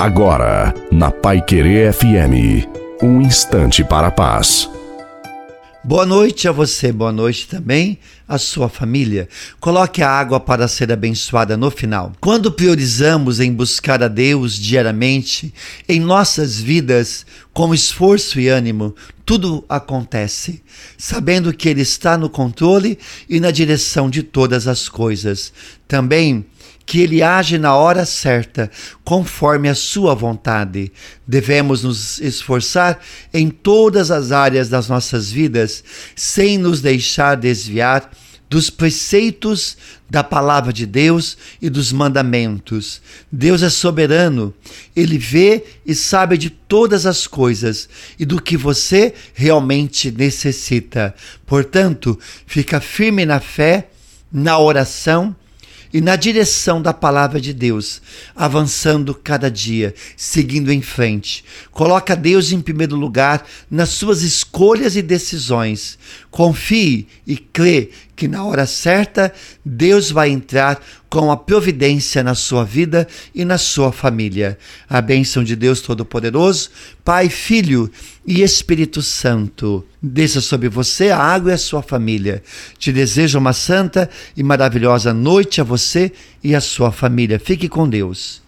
Agora, 0.00 0.72
na 0.90 1.10
Pai 1.10 1.42
Querer 1.42 1.92
FM, 1.92 2.66
um 3.02 3.20
instante 3.20 3.84
para 3.84 4.06
a 4.06 4.10
paz. 4.10 4.66
Boa 5.84 6.06
noite 6.06 6.48
a 6.48 6.52
você, 6.52 6.90
boa 6.90 7.12
noite 7.12 7.46
também 7.46 7.98
à 8.26 8.38
sua 8.38 8.70
família. 8.70 9.28
Coloque 9.60 10.02
a 10.02 10.08
água 10.08 10.40
para 10.40 10.66
ser 10.68 10.90
abençoada 10.90 11.54
no 11.54 11.70
final. 11.70 12.12
Quando 12.18 12.50
priorizamos 12.50 13.40
em 13.40 13.52
buscar 13.52 14.02
a 14.02 14.08
Deus 14.08 14.54
diariamente 14.54 15.52
em 15.86 16.00
nossas 16.00 16.58
vidas, 16.58 17.26
com 17.52 17.74
esforço 17.74 18.40
e 18.40 18.48
ânimo, 18.48 18.94
tudo 19.26 19.62
acontece, 19.68 20.62
sabendo 20.96 21.52
que 21.52 21.68
Ele 21.68 21.82
está 21.82 22.16
no 22.16 22.30
controle 22.30 22.98
e 23.28 23.38
na 23.38 23.50
direção 23.50 24.08
de 24.08 24.22
todas 24.22 24.66
as 24.66 24.88
coisas. 24.88 25.52
Também 25.86 26.46
que 26.90 26.98
ele 26.98 27.22
age 27.22 27.56
na 27.56 27.76
hora 27.76 28.04
certa, 28.04 28.68
conforme 29.04 29.68
a 29.68 29.76
sua 29.76 30.12
vontade. 30.12 30.90
Devemos 31.24 31.84
nos 31.84 32.18
esforçar 32.18 32.98
em 33.32 33.48
todas 33.48 34.10
as 34.10 34.32
áreas 34.32 34.68
das 34.68 34.88
nossas 34.88 35.30
vidas, 35.30 35.84
sem 36.16 36.58
nos 36.58 36.80
deixar 36.80 37.36
desviar 37.36 38.10
dos 38.48 38.70
preceitos 38.70 39.76
da 40.10 40.24
palavra 40.24 40.72
de 40.72 40.84
Deus 40.84 41.38
e 41.62 41.70
dos 41.70 41.92
mandamentos. 41.92 43.00
Deus 43.30 43.62
é 43.62 43.70
soberano, 43.70 44.52
ele 44.96 45.16
vê 45.16 45.62
e 45.86 45.94
sabe 45.94 46.36
de 46.36 46.50
todas 46.50 47.06
as 47.06 47.24
coisas 47.24 47.88
e 48.18 48.24
do 48.24 48.42
que 48.42 48.56
você 48.56 49.14
realmente 49.32 50.10
necessita. 50.10 51.14
Portanto, 51.46 52.18
fica 52.48 52.80
firme 52.80 53.24
na 53.24 53.38
fé, 53.38 53.90
na 54.32 54.58
oração 54.58 55.36
e 55.92 56.00
na 56.00 56.16
direção 56.16 56.80
da 56.80 56.92
palavra 56.92 57.40
de 57.40 57.52
Deus, 57.52 58.00
avançando 58.34 59.14
cada 59.14 59.50
dia, 59.50 59.94
seguindo 60.16 60.72
em 60.72 60.80
frente. 60.80 61.44
Coloca 61.70 62.14
Deus 62.14 62.52
em 62.52 62.60
primeiro 62.60 62.96
lugar 62.96 63.46
nas 63.70 63.90
suas 63.90 64.22
escolhas 64.22 64.96
e 64.96 65.02
decisões. 65.02 65.98
Confie 66.30 67.08
e 67.26 67.36
crê 67.36 67.90
que 68.14 68.28
na 68.28 68.44
hora 68.44 68.66
certa 68.66 69.32
Deus 69.64 70.10
vai 70.10 70.30
entrar 70.30 70.80
com 71.10 71.32
a 71.32 71.36
providência 71.36 72.22
na 72.22 72.36
sua 72.36 72.64
vida 72.64 73.06
e 73.34 73.44
na 73.44 73.58
sua 73.58 73.90
família. 73.90 74.56
A 74.88 75.00
bênção 75.00 75.42
de 75.42 75.56
Deus 75.56 75.80
Todo-Poderoso, 75.80 76.70
Pai, 77.04 77.28
Filho 77.28 77.90
e 78.24 78.42
Espírito 78.42 79.02
Santo, 79.02 79.84
desça 80.00 80.40
sobre 80.40 80.68
você 80.68 81.10
a 81.10 81.18
água 81.18 81.50
e 81.50 81.54
a 81.54 81.58
sua 81.58 81.82
família. 81.82 82.42
Te 82.78 82.92
desejo 82.92 83.38
uma 83.38 83.52
santa 83.52 84.08
e 84.36 84.42
maravilhosa 84.44 85.12
noite 85.12 85.60
a 85.60 85.64
você 85.64 86.12
e 86.44 86.54
a 86.54 86.60
sua 86.60 86.92
família. 86.92 87.40
Fique 87.40 87.68
com 87.68 87.88
Deus. 87.88 88.40